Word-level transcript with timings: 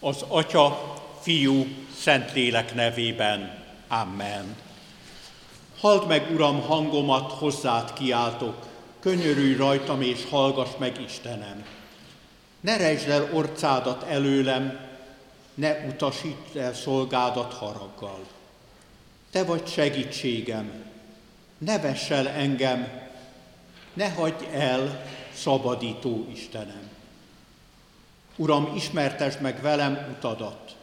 Az 0.00 0.24
Atya, 0.28 0.94
Fiú, 1.20 1.66
Szentlélek 2.00 2.74
nevében. 2.74 3.64
Amen. 3.88 4.56
Halld 5.78 6.06
meg, 6.06 6.30
Uram, 6.30 6.60
hangomat, 6.60 7.32
hozzád 7.32 7.92
kiáltok, 7.92 8.66
könyörülj 9.00 9.56
rajtam 9.56 10.02
és 10.02 10.26
hallgass 10.30 10.70
meg, 10.78 11.00
Istenem. 11.00 11.64
Ne 12.60 12.76
rejtsd 12.76 13.08
el 13.08 13.28
orcádat 13.32 14.02
előlem, 14.02 14.80
ne 15.54 15.86
utasítsd 15.88 16.56
el 16.56 16.74
szolgádat 16.74 17.52
haraggal. 17.52 18.26
Te 19.30 19.44
vagy 19.44 19.66
segítségem, 19.66 20.84
ne 21.58 21.78
vess 21.78 22.10
el 22.10 22.28
engem, 22.28 22.88
ne 23.92 24.10
hagyj 24.10 24.44
el, 24.52 25.04
szabadító 25.34 26.26
Istenem. 26.32 26.87
Uram, 28.40 28.72
ismertesd 28.76 29.40
meg 29.40 29.62
velem 29.62 30.14
utadat, 30.16 30.76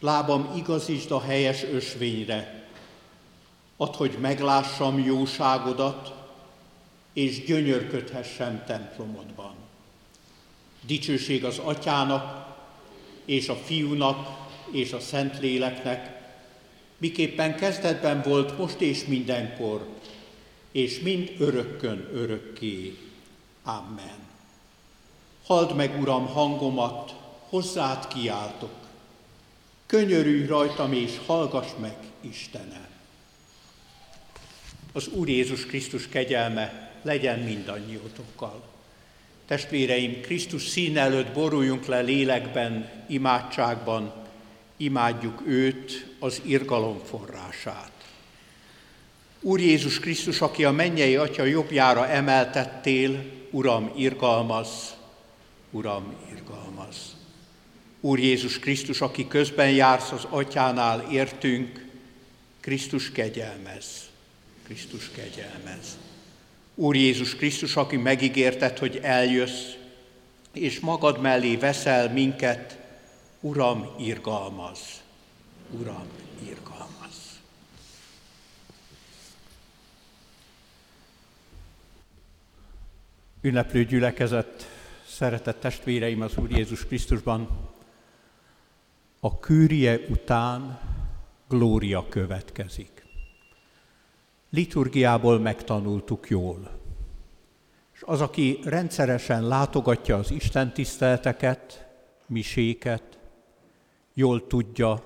lábam 0.00 0.52
igazítsd 0.56 1.10
a 1.10 1.20
helyes 1.20 1.62
ösvényre. 1.62 2.68
Add, 3.76 3.96
hogy 3.96 4.16
meglássam 4.20 4.98
jóságodat, 4.98 6.14
és 7.12 7.44
gyönyörködhessem 7.44 8.64
templomodban. 8.66 9.54
Dicsőség 10.86 11.44
az 11.44 11.58
atyának, 11.58 12.54
és 13.24 13.48
a 13.48 13.54
fiúnak, 13.54 14.28
és 14.72 14.92
a 14.92 15.00
Szentléleknek, 15.00 16.22
miképpen 16.98 17.56
kezdetben 17.56 18.22
volt, 18.22 18.58
most 18.58 18.80
és 18.80 19.04
mindenkor, 19.04 19.86
és 20.72 21.00
mind 21.00 21.32
örökkön 21.38 22.08
örökké. 22.12 22.98
Amen. 23.62 24.23
Halld 25.46 25.74
meg, 25.74 26.00
Uram, 26.00 26.26
hangomat, 26.26 27.14
hozzád 27.48 28.08
kiáltok. 28.08 28.74
Könyörülj 29.86 30.46
rajtam, 30.46 30.92
és 30.92 31.20
hallgass 31.26 31.68
meg, 31.80 31.96
Istenem. 32.20 32.86
Az 34.92 35.08
Úr 35.08 35.28
Jézus 35.28 35.66
Krisztus 35.66 36.08
kegyelme 36.08 36.92
legyen 37.02 37.38
mindannyiótokkal. 37.38 38.62
Testvéreim, 39.46 40.20
Krisztus 40.20 40.68
szín 40.68 40.98
előtt 40.98 41.32
boruljunk 41.32 41.86
le 41.86 42.00
lélekben, 42.00 42.90
imádságban, 43.08 44.12
imádjuk 44.76 45.42
őt, 45.46 46.14
az 46.18 46.40
irgalom 46.44 46.98
forrását. 47.04 47.92
Úr 49.40 49.60
Jézus 49.60 49.98
Krisztus, 49.98 50.40
aki 50.40 50.64
a 50.64 50.70
mennyei 50.70 51.16
Atya 51.16 51.44
jobbjára 51.44 52.08
emeltettél, 52.08 53.24
Uram, 53.50 53.92
irgalmaz, 53.96 54.94
Uram, 55.74 56.14
irgalmaz. 56.32 57.16
Úr 58.00 58.18
Jézus 58.18 58.58
Krisztus, 58.58 59.00
aki 59.00 59.28
közben 59.28 59.70
jársz 59.70 60.12
az 60.12 60.26
Atyánál, 60.30 61.10
értünk, 61.10 61.86
Krisztus 62.60 63.12
kegyelmez, 63.12 64.08
Krisztus 64.62 65.10
kegyelmez. 65.10 65.98
Úr 66.74 66.96
Jézus 66.96 67.36
Krisztus, 67.36 67.76
aki 67.76 67.96
megígérted, 67.96 68.78
hogy 68.78 69.00
eljössz, 69.02 69.72
és 70.52 70.80
magad 70.80 71.20
mellé 71.20 71.56
veszel 71.56 72.12
minket, 72.12 72.78
Uram, 73.40 73.88
irgalmaz, 73.98 74.80
Uram, 75.70 76.06
irgalmaz. 76.48 77.40
Ünneplő 83.40 83.84
gyülekezet, 83.84 84.73
szeretett 85.14 85.60
testvéreim 85.60 86.20
az 86.20 86.36
Úr 86.36 86.50
Jézus 86.50 86.86
Krisztusban, 86.86 87.48
a 89.20 89.38
kűrie 89.38 89.98
után 90.08 90.80
glória 91.48 92.08
következik. 92.08 93.06
Liturgiából 94.50 95.38
megtanultuk 95.38 96.28
jól. 96.28 96.70
És 97.94 98.02
az, 98.02 98.20
aki 98.20 98.58
rendszeresen 98.64 99.46
látogatja 99.48 100.16
az 100.16 100.30
Isten 100.30 100.72
tiszteleteket, 100.72 101.86
miséket, 102.26 103.18
jól 104.14 104.46
tudja, 104.46 105.02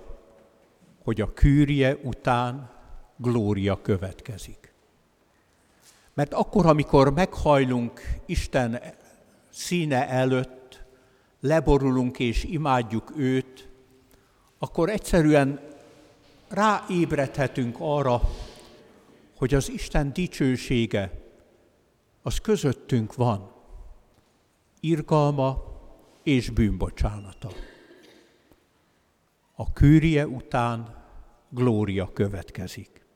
hogy 1.02 1.20
a 1.20 1.32
kűrie 1.32 1.96
után 2.02 2.70
glória 3.16 3.82
következik. 3.82 4.72
Mert 6.14 6.34
akkor, 6.34 6.66
amikor 6.66 7.12
meghajlunk 7.12 8.00
Isten 8.26 8.80
színe 9.58 10.08
előtt, 10.08 10.84
leborulunk 11.41 12.19
és 12.19 12.44
imádjuk 12.44 13.12
őt, 13.16 13.69
akkor 14.58 14.91
egyszerűen 14.91 15.60
ráébredhetünk 16.48 17.76
arra, 17.78 18.20
hogy 19.36 19.54
az 19.54 19.70
Isten 19.70 20.12
dicsősége 20.12 21.12
az 22.22 22.38
közöttünk 22.38 23.14
van, 23.14 23.52
irgalma 24.80 25.64
és 26.22 26.50
bűnbocsánata. 26.50 27.50
A 29.54 29.72
kűrie 29.72 30.26
után 30.26 31.04
glória 31.48 32.12
következik. 32.12 33.06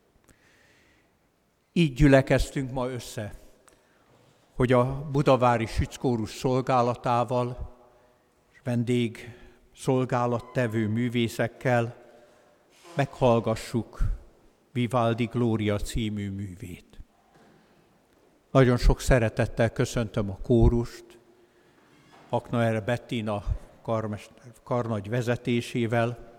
Így 1.73 1.93
gyülekeztünk 1.93 2.71
ma 2.71 2.89
össze, 2.89 3.42
hogy 4.55 4.71
a 4.71 5.09
Budavári 5.11 5.65
Sückórus 5.65 6.29
szolgálatával 6.29 7.75
vendég 8.63 9.37
szolgálattevő 9.75 10.87
művészekkel 10.87 11.95
meghallgassuk 12.95 13.99
Vivaldi 14.71 15.25
Glória 15.25 15.77
című 15.77 16.31
művét. 16.31 16.99
Nagyon 18.51 18.77
sok 18.77 18.99
szeretettel 18.99 19.69
köszöntöm 19.69 20.29
a 20.29 20.37
kórust, 20.43 21.05
Haknaer 22.29 22.83
Bettina 22.83 23.43
karnagy 24.63 25.09
vezetésével, 25.09 26.31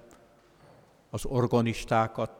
az 1.10 1.24
organistákat, 1.24 2.30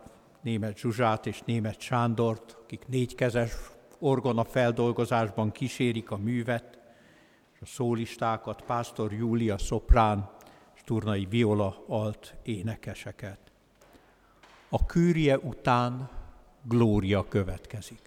német 0.42 0.78
Zsuzsát 0.78 1.26
és 1.26 1.42
német 1.44 1.80
Sándort, 1.80 2.56
akik 2.62 2.86
négykezes 2.86 3.52
orgona 3.98 4.44
feldolgozásban 4.44 5.52
kísérik 5.52 6.10
a 6.10 6.16
művet, 6.16 6.78
és 7.54 7.60
a 7.60 7.66
szólistákat, 7.66 8.62
Pásztor 8.62 9.12
Júlia 9.12 9.58
szoprán 9.58 10.30
és 10.74 10.80
Turnai 10.84 11.26
Viola 11.30 11.84
alt 11.88 12.34
énekeseket. 12.42 13.38
A 14.68 14.86
kűrie 14.86 15.38
után 15.38 16.10
glória 16.62 17.28
következik. 17.28 18.00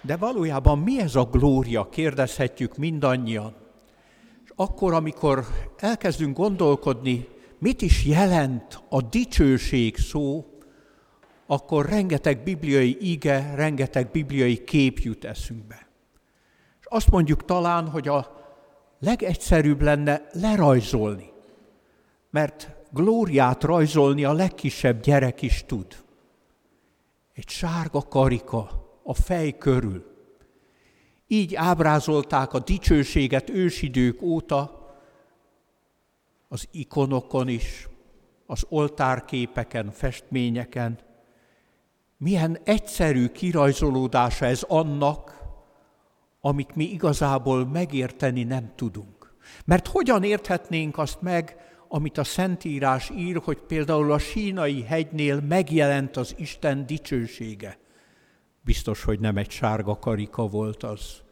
De 0.00 0.16
valójában 0.16 0.78
mi 0.78 1.00
ez 1.00 1.14
a 1.14 1.24
glória, 1.24 1.88
kérdezhetjük 1.88 2.76
mindannyian. 2.76 3.54
És 4.44 4.52
akkor, 4.56 4.92
amikor 4.92 5.46
elkezdünk 5.76 6.36
gondolkodni, 6.36 7.28
mit 7.58 7.82
is 7.82 8.04
jelent 8.04 8.82
a 8.88 9.02
dicsőség 9.02 9.96
szó, 9.96 10.49
akkor 11.50 11.86
rengeteg 11.86 12.42
bibliai 12.42 13.12
ige, 13.12 13.54
rengeteg 13.54 14.10
bibliai 14.10 14.64
kép 14.64 14.98
jut 14.98 15.24
eszünkbe. 15.24 15.88
És 16.80 16.86
azt 16.88 17.10
mondjuk 17.10 17.44
talán, 17.44 17.88
hogy 17.88 18.08
a 18.08 18.40
legegyszerűbb 18.98 19.80
lenne 19.80 20.26
lerajzolni, 20.32 21.32
mert 22.30 22.76
glóriát 22.90 23.62
rajzolni 23.62 24.24
a 24.24 24.32
legkisebb 24.32 25.00
gyerek 25.02 25.42
is 25.42 25.64
tud. 25.66 26.04
Egy 27.32 27.48
sárga 27.48 28.02
karika 28.02 28.88
a 29.02 29.14
fej 29.14 29.58
körül. 29.58 30.04
Így 31.26 31.54
ábrázolták 31.54 32.52
a 32.52 32.58
dicsőséget 32.58 33.48
ősidők 33.48 34.22
óta, 34.22 34.88
az 36.48 36.68
ikonokon 36.70 37.48
is, 37.48 37.88
az 38.46 38.66
oltárképeken, 38.68 39.90
festményeken, 39.90 41.08
milyen 42.20 42.58
egyszerű 42.64 43.26
kirajzolódása 43.26 44.44
ez 44.44 44.62
annak, 44.62 45.38
amit 46.40 46.74
mi 46.74 46.84
igazából 46.84 47.66
megérteni 47.66 48.42
nem 48.42 48.72
tudunk. 48.76 49.34
Mert 49.64 49.86
hogyan 49.86 50.22
érthetnénk 50.22 50.98
azt 50.98 51.20
meg, 51.20 51.56
amit 51.88 52.18
a 52.18 52.24
Szentírás 52.24 53.10
ír, 53.10 53.40
hogy 53.44 53.60
például 53.60 54.12
a 54.12 54.18
sínai 54.18 54.82
hegynél 54.82 55.40
megjelent 55.40 56.16
az 56.16 56.34
Isten 56.38 56.86
dicsősége. 56.86 57.78
Biztos, 58.60 59.02
hogy 59.02 59.20
nem 59.20 59.36
egy 59.36 59.50
sárga 59.50 59.98
karika 59.98 60.46
volt 60.46 60.82
az, 60.82 61.22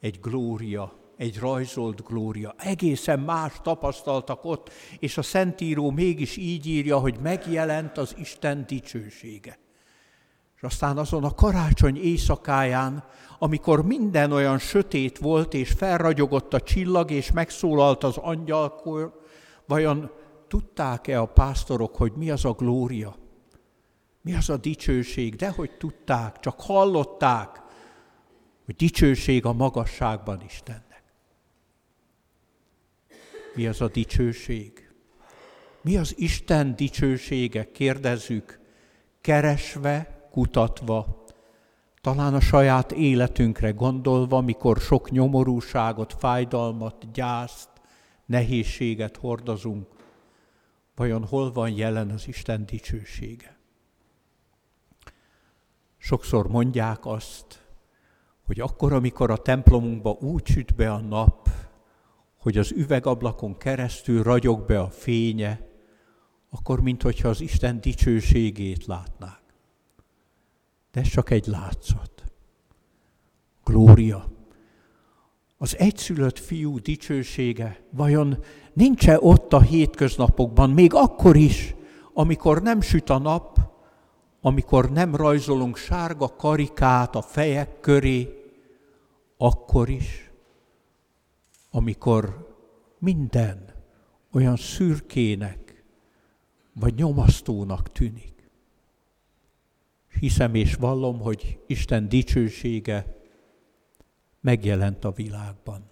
egy 0.00 0.20
glória, 0.20 0.92
egy 1.16 1.38
rajzolt 1.38 2.04
glória. 2.04 2.54
Egészen 2.58 3.20
más 3.20 3.52
tapasztaltak 3.62 4.44
ott, 4.44 4.70
és 4.98 5.18
a 5.18 5.22
Szentíró 5.22 5.90
mégis 5.90 6.36
így 6.36 6.66
írja, 6.66 6.98
hogy 6.98 7.18
megjelent 7.22 7.98
az 7.98 8.14
Isten 8.18 8.64
dicsősége. 8.66 9.58
És 10.58 10.64
aztán 10.64 10.98
azon 10.98 11.24
a 11.24 11.34
karácsony 11.34 11.96
éjszakáján, 11.96 13.04
amikor 13.38 13.84
minden 13.84 14.32
olyan 14.32 14.58
sötét 14.58 15.18
volt, 15.18 15.54
és 15.54 15.70
felragyogott 15.70 16.54
a 16.54 16.60
csillag, 16.60 17.10
és 17.10 17.32
megszólalt 17.32 18.04
az 18.04 18.16
angyalkor, 18.16 19.20
vajon 19.66 20.10
tudták-e 20.48 21.20
a 21.20 21.26
pásztorok, 21.26 21.96
hogy 21.96 22.12
mi 22.16 22.30
az 22.30 22.44
a 22.44 22.52
glória? 22.52 23.16
Mi 24.20 24.34
az 24.34 24.50
a 24.50 24.56
dicsőség? 24.56 25.36
De 25.36 25.48
hogy 25.48 25.70
tudták, 25.76 26.40
csak 26.40 26.60
hallották, 26.60 27.62
hogy 28.64 28.76
dicsőség 28.76 29.44
a 29.44 29.52
magasságban 29.52 30.42
Istennek. 30.46 31.02
Mi 33.54 33.66
az 33.66 33.80
a 33.80 33.88
dicsőség? 33.88 34.90
Mi 35.82 35.96
az 35.96 36.14
Isten 36.16 36.76
dicsősége? 36.76 37.70
Kérdezzük, 37.70 38.60
keresve, 39.20 40.17
kutatva, 40.30 41.24
talán 42.00 42.34
a 42.34 42.40
saját 42.40 42.92
életünkre 42.92 43.70
gondolva, 43.70 44.40
mikor 44.40 44.76
sok 44.76 45.10
nyomorúságot, 45.10 46.12
fájdalmat, 46.18 47.12
gyászt, 47.12 47.68
nehézséget 48.26 49.16
hordozunk, 49.16 49.86
vajon 50.94 51.24
hol 51.24 51.52
van 51.52 51.70
jelen 51.70 52.10
az 52.10 52.28
Isten 52.28 52.66
dicsősége? 52.66 53.56
Sokszor 55.98 56.48
mondják 56.48 57.06
azt, 57.06 57.66
hogy 58.46 58.60
akkor, 58.60 58.92
amikor 58.92 59.30
a 59.30 59.36
templomunkba 59.36 60.10
úgy 60.10 60.46
süt 60.46 60.74
be 60.74 60.92
a 60.92 61.00
nap, 61.00 61.48
hogy 62.36 62.58
az 62.58 62.72
üvegablakon 62.72 63.56
keresztül 63.56 64.22
ragyog 64.22 64.66
be 64.66 64.80
a 64.80 64.90
fénye, 64.90 65.68
akkor 66.50 66.80
minthogyha 66.80 67.28
az 67.28 67.40
Isten 67.40 67.80
dicsőségét 67.80 68.86
látnák. 68.86 69.47
Ez 70.98 71.08
csak 71.08 71.30
egy 71.30 71.46
látszat. 71.46 72.24
Glória. 73.64 74.28
Az 75.58 75.76
egyszülött 75.76 76.38
fiú 76.38 76.78
dicsősége 76.78 77.80
vajon 77.90 78.44
nincs-e 78.72 79.18
ott 79.20 79.52
a 79.52 79.60
hétköznapokban, 79.60 80.70
még 80.70 80.94
akkor 80.94 81.36
is, 81.36 81.74
amikor 82.12 82.62
nem 82.62 82.80
süt 82.80 83.10
a 83.10 83.18
nap, 83.18 83.58
amikor 84.40 84.90
nem 84.90 85.14
rajzolunk 85.14 85.76
sárga 85.76 86.36
karikát 86.36 87.14
a 87.14 87.22
fejek 87.22 87.80
köré, 87.80 88.28
akkor 89.36 89.88
is, 89.88 90.30
amikor 91.70 92.56
minden 92.98 93.74
olyan 94.32 94.56
szürkének 94.56 95.84
vagy 96.72 96.94
nyomasztónak 96.94 97.92
tűnik. 97.92 98.37
Hiszem 100.20 100.54
és 100.54 100.74
vallom, 100.74 101.20
hogy 101.20 101.60
Isten 101.66 102.08
dicsősége 102.08 103.16
megjelent 104.40 105.04
a 105.04 105.10
világban. 105.10 105.90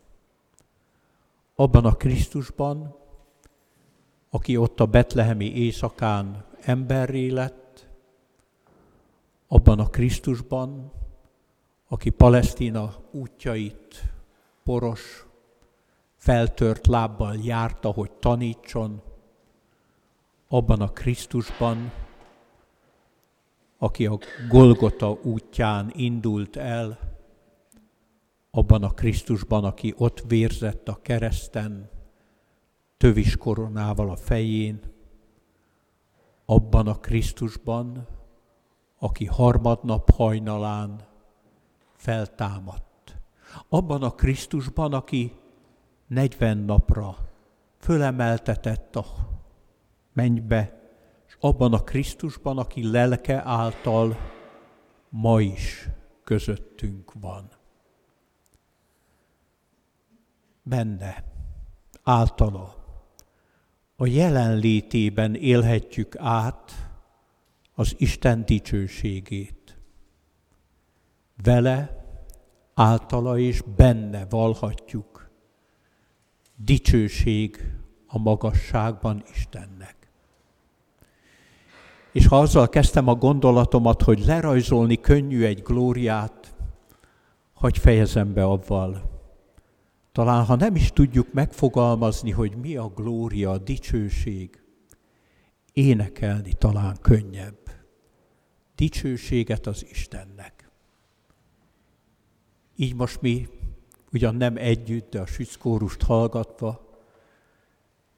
Abban 1.55 1.84
a 1.84 1.93
Krisztusban, 1.93 2.96
aki 4.31 4.56
ott 4.56 4.81
a 4.81 4.87
betlehemi 4.87 5.55
éjszakán 5.55 6.44
emberré 6.61 7.28
lett, 7.28 7.88
abban 9.49 9.78
a 9.78 9.87
Krisztusban, 9.87 10.93
aki 11.88 12.11
Palesztina 12.11 12.96
útjait 13.11 14.12
poros, 14.64 15.26
feltört 16.17 16.87
lábbal 16.87 17.37
járta, 17.43 17.90
hogy 17.90 18.11
tanítson, 18.11 19.02
abban 20.49 20.81
a 20.81 20.93
Krisztusban, 20.93 21.93
aki 23.78 24.06
a 24.06 24.19
Golgota 24.49 25.19
útján 25.23 25.93
indult 25.94 26.56
el, 26.56 26.99
abban 28.50 28.82
a 28.82 28.90
Krisztusban, 28.90 29.64
aki 29.64 29.94
ott 29.96 30.25
vérzett 30.26 30.88
a 30.88 30.99
kereszten, 31.02 31.90
tövis 32.96 33.37
koronával 33.37 34.11
a 34.11 34.17
fején, 34.17 34.81
abban 36.44 36.87
a 36.87 37.00
Krisztusban, 37.00 38.06
aki 38.99 39.25
harmadnap 39.25 40.11
hajnalán 40.11 41.06
feltámadt. 41.94 43.17
Abban 43.69 44.02
a 44.02 44.11
Krisztusban, 44.11 44.93
aki 44.93 45.32
40 46.06 46.58
napra 46.58 47.17
fölemeltetett 47.79 48.96
a 48.96 49.05
mennybe, 50.12 50.86
abban 51.41 51.73
a 51.73 51.85
Krisztusban, 51.85 52.59
aki 52.59 52.91
lelke 52.91 53.43
által 53.44 54.17
ma 55.09 55.41
is 55.41 55.88
közöttünk 56.25 57.12
van. 57.21 57.50
Benne, 60.62 61.25
általa, 62.03 62.85
a 63.97 64.06
jelenlétében 64.06 65.35
élhetjük 65.35 66.17
át 66.19 66.73
az 67.75 67.94
Isten 67.99 68.44
dicsőségét. 68.44 69.79
Vele, 71.43 72.05
általa 72.75 73.39
és 73.39 73.62
benne 73.77 74.27
valhatjuk 74.27 75.31
dicsőség 76.56 77.75
a 78.06 78.19
magasságban 78.19 79.23
Istennek. 79.32 79.95
És 82.17 82.27
ha 82.27 82.41
azzal 82.41 82.69
kezdtem 82.69 83.09
a 83.09 83.15
gondolatomat, 83.15 84.03
hogy 84.03 84.25
lerajzolni 84.25 85.01
könnyű 85.01 85.45
egy 85.45 85.63
glóriát, 85.63 86.55
hogy 87.55 87.79
fejezem 87.79 88.33
be 88.33 88.45
avval. 88.45 89.21
Talán 90.13 90.45
ha 90.45 90.55
nem 90.55 90.75
is 90.75 90.93
tudjuk 90.93 91.33
megfogalmazni, 91.33 92.31
hogy 92.31 92.57
mi 92.57 92.77
a 92.77 92.89
glória, 92.89 93.51
a 93.51 93.59
dicsőség, 93.59 94.63
énekelni 95.73 96.53
talán 96.53 96.97
könnyebb. 97.01 97.59
Dicsőséget 98.75 99.67
az 99.67 99.87
Istennek. 99.91 100.71
Így 102.77 102.95
most 102.95 103.21
mi 103.21 103.49
ugyan 104.13 104.35
nem 104.35 104.57
együtt, 104.57 105.11
de 105.11 105.21
a 105.21 105.27
sückórust 105.27 106.03
hallgatva, 106.03 106.86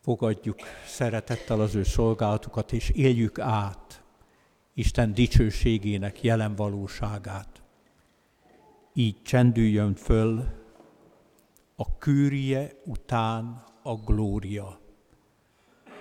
fogadjuk 0.08 0.58
szeretettel 0.86 1.60
az 1.60 1.74
ő 1.74 1.82
szolgálatukat, 1.82 2.72
és 2.72 2.90
éljük 2.90 3.38
át 3.38 4.02
Isten 4.74 5.14
dicsőségének 5.14 6.22
jelen 6.22 6.54
valóságát. 6.54 7.62
Így 8.94 9.22
csendüljön 9.22 9.94
föl 9.94 10.44
a 11.76 11.98
kűrje 11.98 12.70
után 12.84 13.64
a 13.82 13.94
glória. 13.94 14.80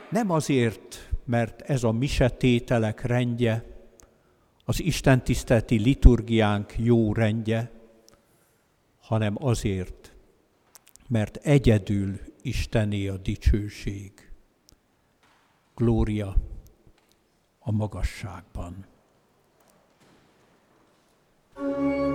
Nem 0.10 0.30
azért, 0.30 1.10
mert 1.26 1.62
ez 1.62 1.84
a 1.84 1.92
misetételek 1.92 3.02
rendje, 3.02 3.66
az 4.66 4.82
Isten 4.82 5.24
tiszteleti 5.24 5.80
liturgiánk 5.80 6.74
jó 6.78 7.14
rendje, 7.14 7.72
hanem 9.00 9.36
azért, 9.40 10.16
mert 11.08 11.36
egyedül 11.36 12.20
Istené 12.42 13.08
a 13.08 13.18
dicsőség. 13.18 14.32
Glória 15.76 16.36
a 17.60 17.72
magasságban. 17.72 18.86
thank 21.56 21.78
you 21.78 22.07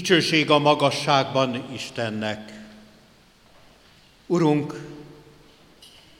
Dicsőség 0.00 0.50
a 0.50 0.58
magasságban 0.58 1.64
Istennek. 1.72 2.52
Urunk, 4.26 4.88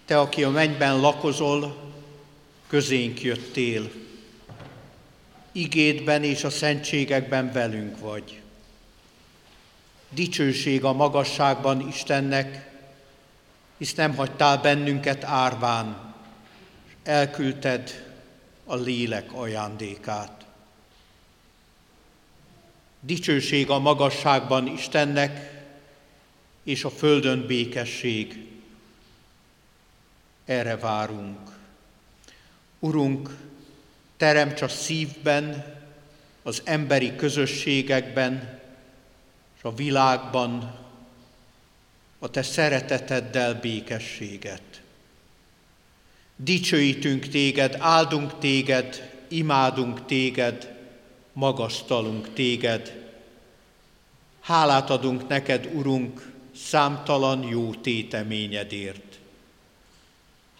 Te, 0.04 0.18
aki 0.20 0.44
a 0.44 0.50
mennyben 0.50 1.00
lakozol, 1.00 1.92
közénk 2.68 3.22
jöttél. 3.22 3.90
Igédben 5.52 6.24
és 6.24 6.44
a 6.44 6.50
szentségekben 6.50 7.52
velünk 7.52 7.98
vagy. 7.98 8.40
Dicsőség 10.08 10.84
a 10.84 10.92
magasságban 10.92 11.88
Istennek, 11.88 12.70
hisz 13.78 13.94
nem 13.94 14.14
hagytál 14.14 14.58
bennünket 14.58 15.24
árván, 15.24 16.14
elküldted 17.02 18.12
a 18.64 18.76
lélek 18.76 19.32
ajándékát. 19.32 20.39
Dicsőség 23.00 23.70
a 23.70 23.78
magasságban 23.78 24.66
Istennek, 24.66 25.62
és 26.62 26.84
a 26.84 26.90
földön 26.90 27.46
békesség. 27.46 28.46
Erre 30.44 30.76
várunk. 30.76 31.38
Urunk, 32.78 33.36
teremts 34.16 34.62
a 34.62 34.68
szívben, 34.68 35.78
az 36.42 36.62
emberi 36.64 37.16
közösségekben, 37.16 38.60
és 39.56 39.62
a 39.62 39.74
világban 39.74 40.78
a 42.18 42.30
Te 42.30 42.42
szereteteddel 42.42 43.54
békességet. 43.54 44.82
Dicsőítünk 46.36 47.28
Téged, 47.28 47.76
áldunk 47.78 48.38
Téged, 48.38 49.10
imádunk 49.28 50.06
téged, 50.06 50.79
magasztalunk 51.40 52.32
téged. 52.32 53.12
Hálát 54.40 54.90
adunk 54.90 55.28
neked, 55.28 55.70
Urunk, 55.74 56.32
számtalan 56.54 57.42
jó 57.42 57.74
téteményedért. 57.74 59.18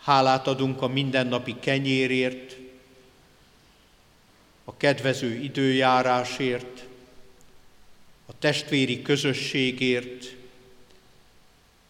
Hálát 0.02 0.46
adunk 0.46 0.82
a 0.82 0.88
mindennapi 0.88 1.56
kenyérért, 1.60 2.56
a 4.64 4.76
kedvező 4.76 5.34
időjárásért, 5.34 6.86
a 8.26 8.38
testvéri 8.38 9.02
közösségért, 9.02 10.34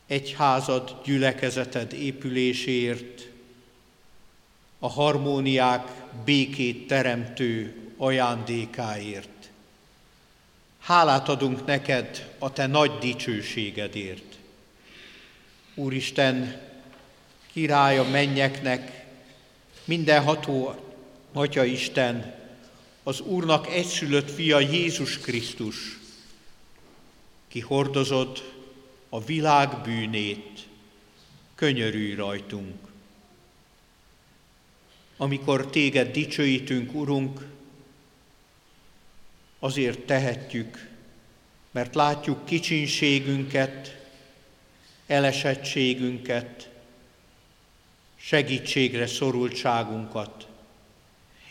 egyházad, 0.07 1.01
gyülekezeted 1.05 1.93
épüléséért, 1.93 3.29
a 4.79 4.89
harmóniák 4.89 5.91
békét 6.25 6.87
teremtő 6.87 7.80
ajándékáért. 8.01 9.51
Hálát 10.79 11.29
adunk 11.29 11.67
neked 11.67 12.35
a 12.39 12.53
te 12.53 12.67
nagy 12.67 12.99
dicsőségedért. 12.99 14.39
Úristen, 15.75 16.61
királya 17.53 18.05
mennyeknek, 18.05 19.07
mindenható 19.85 20.75
Atya 21.33 21.65
Isten, 21.65 22.35
az 23.03 23.21
Úrnak 23.21 23.67
egyszülött 23.67 24.31
fia 24.31 24.61
Jézus 24.61 25.19
Krisztus, 25.19 25.99
ki 27.49 27.61
hordozod 27.61 28.53
a 29.09 29.25
világ 29.25 29.81
bűnét, 29.83 30.69
könyörülj 31.55 32.15
rajtunk. 32.15 32.77
Amikor 35.17 35.67
téged 35.67 36.13
dicsőítünk, 36.13 36.95
Urunk, 36.95 37.59
azért 39.61 39.99
tehetjük, 39.99 40.89
mert 41.71 41.95
látjuk 41.95 42.45
kicsinségünket, 42.45 43.99
elesettségünket, 45.07 46.71
segítségre 48.17 49.07
szorultságunkat, 49.07 50.47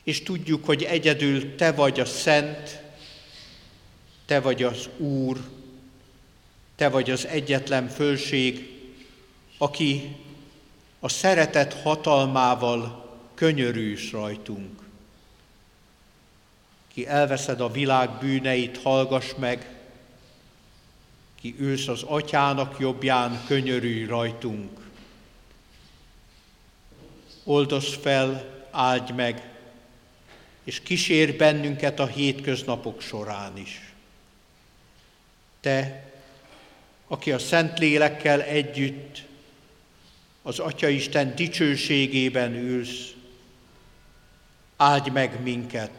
és 0.03 0.24
tudjuk, 0.24 0.66
hogy 0.66 0.84
egyedül 0.84 1.55
Te 1.55 1.72
vagy 1.72 1.99
a 1.99 2.05
Szent, 2.05 2.82
Te 4.26 4.39
vagy 4.39 4.64
az 4.64 4.89
Úr, 4.97 5.39
Te 6.76 6.89
vagy 6.89 7.12
az 7.12 7.26
egyetlen 7.26 7.88
fölség, 7.88 8.78
aki 9.57 10.16
a 10.99 11.10
szeretet 11.10 11.74
hatalmával 11.74 13.10
könyörűs 13.34 14.12
rajtunk. 14.12 14.88
Ki 17.00 17.08
elveszed 17.08 17.62
a 17.62 17.72
világ 17.72 18.10
bűneit, 18.10 18.78
hallgass 18.78 19.34
meg, 19.38 19.76
ki 21.41 21.56
ülsz 21.60 21.88
az 21.88 22.04
atyának 22.04 22.80
jobbján, 22.80 23.43
könyörülj 23.47 24.06
rajtunk. 24.06 24.80
Oldozz 27.43 27.93
fel, 27.93 28.60
áldj 28.72 29.12
meg, 29.12 29.50
és 30.64 30.82
kísér 30.82 31.38
bennünket 31.38 32.00
a 32.00 32.06
hétköznapok 32.06 33.02
során 33.02 33.58
is. 33.58 33.93
Te, 35.60 36.12
aki 37.08 37.32
a 37.32 37.39
Szent 37.39 37.80
Lélekkel 37.80 38.41
együtt 38.41 39.24
az 40.41 40.60
Atya 40.60 40.88
Isten 40.88 41.36
dicsőségében 41.36 42.54
ülsz, 42.54 43.14
áldj 44.78 45.10
meg 45.10 45.41
minket, 45.41 45.99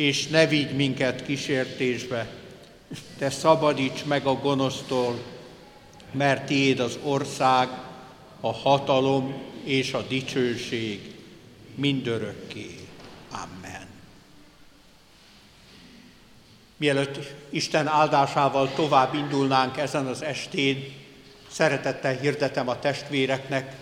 És 0.00 0.26
ne 0.26 0.46
vigy 0.46 0.76
minket 0.76 1.24
kísértésbe, 1.24 2.26
te 3.18 3.30
szabadíts 3.30 4.04
meg 4.04 4.26
a 4.26 4.34
gonosztól, 4.34 5.18
mert 6.10 6.46
tiéd 6.46 6.80
az 6.80 6.98
ország, 7.02 7.68
a 8.40 8.52
hatalom 8.52 9.34
és 9.64 9.92
a 9.92 10.02
dicsőség 10.02 11.14
mindörökké. 11.74 12.78
Amen. 13.30 13.86
Mielőtt 16.76 17.18
Isten 17.50 17.86
áldásával 17.86 18.72
tovább 18.74 19.14
indulnánk 19.14 19.76
ezen 19.76 20.06
az 20.06 20.22
estén, 20.22 20.92
szeretettel 21.50 22.16
hirdetem 22.16 22.68
a 22.68 22.78
testvéreknek, 22.78 23.76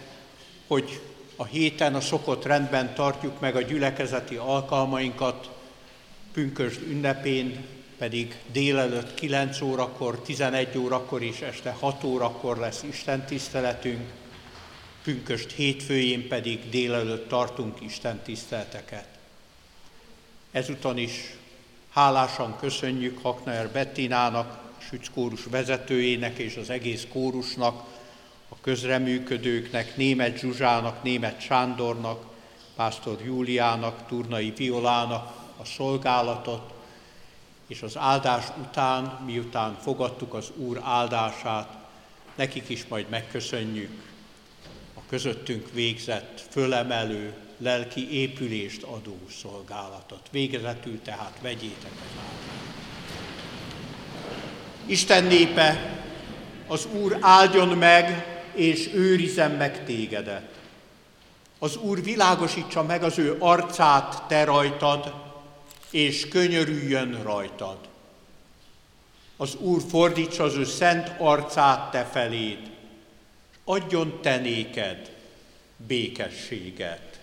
hogy 0.66 1.00
a 1.36 1.44
héten 1.44 1.94
a 1.94 2.00
szokott 2.00 2.44
rendben 2.44 2.94
tartjuk 2.94 3.40
meg 3.40 3.56
a 3.56 3.62
gyülekezeti 3.62 4.36
alkalmainkat, 4.36 5.56
pünkösd 6.38 6.80
ünnepén 6.88 7.64
pedig 7.96 8.36
délelőtt 8.52 9.14
9 9.14 9.60
órakor, 9.60 10.20
11 10.20 10.78
órakor 10.78 11.22
és 11.22 11.40
este 11.40 11.70
6 11.70 12.04
órakor 12.04 12.56
lesz 12.56 12.82
Isten 12.82 13.24
tiszteletünk, 13.24 14.10
pünköst 15.02 15.52
hétfőjén 15.52 16.28
pedig 16.28 16.68
délelőtt 16.68 17.28
tartunk 17.28 17.80
Isten 17.80 18.18
tiszteleteket. 18.18 19.06
Ezúton 20.50 20.98
is 20.98 21.36
hálásan 21.90 22.56
köszönjük 22.58 23.18
Hakner 23.22 23.68
Bettinának, 23.68 24.60
Süc 24.88 25.08
kórus 25.14 25.44
vezetőjének 25.50 26.38
és 26.38 26.56
az 26.56 26.70
egész 26.70 27.06
kórusnak, 27.12 27.84
a 28.48 28.60
közreműködőknek, 28.60 29.96
német 29.96 30.38
Zsuzsának, 30.38 31.02
német 31.02 31.40
Sándornak, 31.40 32.24
pásztor 32.76 33.18
Júliának, 33.24 34.06
Turnai 34.06 34.52
Violának 34.56 35.37
a 35.60 35.64
szolgálatot, 35.64 36.72
és 37.66 37.82
az 37.82 37.96
áldás 37.96 38.44
után, 38.60 39.20
miután 39.24 39.78
fogadtuk 39.82 40.34
az 40.34 40.50
Úr 40.56 40.80
áldását, 40.84 41.76
nekik 42.34 42.68
is 42.68 42.86
majd 42.86 43.08
megköszönjük 43.08 44.02
a 44.94 45.00
közöttünk 45.08 45.72
végzett, 45.72 46.44
fölemelő, 46.50 47.34
lelki 47.58 48.12
épülést 48.12 48.82
adó 48.82 49.18
szolgálatot. 49.40 50.28
Végezetül 50.30 51.02
tehát 51.02 51.38
vegyétek 51.42 51.92
az 51.92 52.18
áldást. 52.18 52.58
Isten 54.86 55.24
népe, 55.24 56.00
az 56.66 56.86
Úr 56.92 57.18
áldjon 57.20 57.68
meg, 57.68 58.36
és 58.54 58.90
őrizem 58.94 59.52
meg 59.52 59.84
tégedet. 59.84 60.56
Az 61.58 61.76
Úr 61.76 62.02
világosítsa 62.02 62.82
meg 62.82 63.02
az 63.02 63.18
ő 63.18 63.36
arcát 63.38 64.22
te 64.28 64.44
rajtad, 64.44 65.14
és 65.90 66.28
könyörüljön 66.28 67.22
rajtad. 67.22 67.78
Az 69.36 69.54
Úr 69.54 69.82
fordítsa 69.88 70.44
az 70.44 70.54
ő 70.54 70.64
szent 70.64 71.12
arcát 71.18 71.90
te 71.90 72.04
feléd, 72.04 72.58
és 72.60 72.70
adjon 73.64 74.18
te 74.22 74.36
néked 74.36 75.16
békességet. 75.76 77.20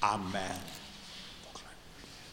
Amen. 0.00 0.77